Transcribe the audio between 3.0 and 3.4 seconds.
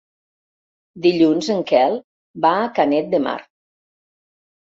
de Mar.